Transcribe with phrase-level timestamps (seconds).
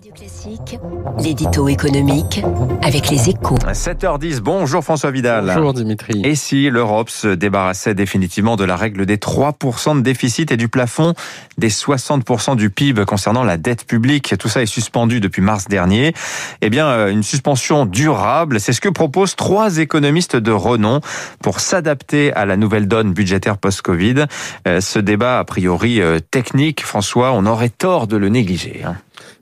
[0.00, 0.78] Radio Classique,
[1.22, 2.42] l'édito économique
[2.80, 3.56] avec les échos.
[3.56, 5.52] 7h10, bonjour François Vidal.
[5.54, 6.22] Bonjour Dimitri.
[6.24, 10.68] Et si l'Europe se débarrassait définitivement de la règle des 3% de déficit et du
[10.68, 11.12] plafond
[11.58, 16.14] des 60% du PIB concernant la dette publique, tout ça est suspendu depuis mars dernier,
[16.62, 21.00] eh bien euh, une suspension durable, c'est ce que proposent trois économistes de renom
[21.42, 24.24] pour s'adapter à la nouvelle donne budgétaire post-Covid.
[24.66, 28.82] Euh, ce débat a priori euh, technique, François, on aurait tort de le négliger.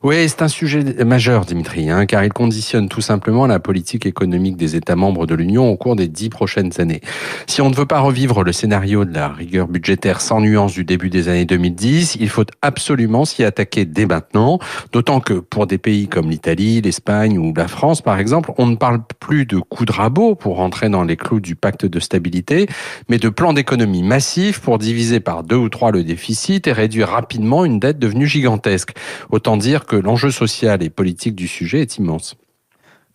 [0.02, 4.56] Oui, c'est un sujet majeur, Dimitri, hein, car il conditionne tout simplement la politique économique
[4.56, 7.01] des États membres de l'Union au cours des dix prochaines années.
[7.46, 10.84] Si on ne veut pas revivre le scénario de la rigueur budgétaire sans nuance du
[10.84, 14.60] début des années 2010, il faut absolument s'y attaquer dès maintenant,
[14.92, 18.76] d'autant que pour des pays comme l'Italie, l'Espagne ou la France, par exemple, on ne
[18.76, 22.68] parle plus de coups de rabot pour rentrer dans les clous du pacte de stabilité,
[23.09, 27.09] mais de plans d'économie massifs pour diviser par deux ou trois le déficit et réduire
[27.09, 28.92] rapidement une dette devenue gigantesque.
[29.30, 32.36] Autant dire que l'enjeu social et politique du sujet est immense.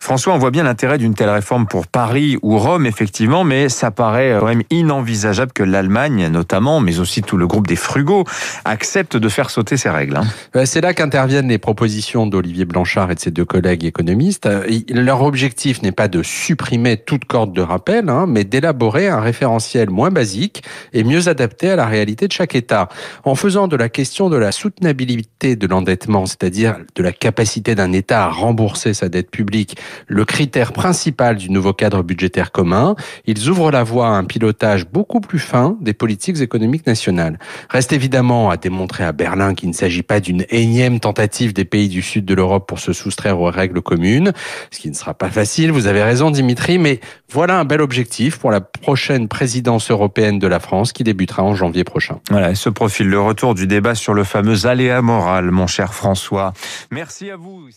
[0.04, 3.90] François, on voit bien l'intérêt d'une telle réforme pour Paris ou Rome, effectivement, mais ça
[3.90, 8.24] paraît quand même inenvisageable que l'Allemagne, notamment, mais aussi tout le groupe des frugaux,
[8.66, 10.18] accepte de faire sauter ces règles.
[10.18, 10.24] Hein.
[10.56, 14.44] Euh, c'est là qu'interviennent les propositions d'Olivier Blanchard et de ses deux collègues économistes.
[14.44, 19.20] Euh, leur objectif n'est pas de supprimer toute corde de rappel, hein, mais d'élaborer un
[19.20, 22.90] référentiel moins basique et mieux adapté à la réalité de chaque État.
[23.24, 27.92] En faisant de la question de la soutenabilité de l'endettement, c'est-à-dire de la capacité d'un
[27.92, 32.94] État à rembourser sa dette publique, le critère principal du nouveau cadre budgétaire commun.
[33.26, 37.38] Ils ouvrent la voie à un pilotage beaucoup plus fin des politiques économiques nationales.
[37.68, 41.88] Reste évidemment à démontrer à Berlin qu'il ne s'agit pas d'une énième tentative des pays
[41.88, 44.32] du sud de l'Europe pour se soustraire aux règles communes,
[44.70, 48.38] ce qui ne sera pas facile, vous avez raison Dimitri, mais voilà un bel objectif
[48.38, 52.20] pour la prochaine présidence européenne de la France qui débutera en janvier prochain.
[52.30, 56.52] Voilà, ce profil, le retour du débat sur le fameux aléa moral, mon cher François.
[56.90, 57.68] Merci à vous.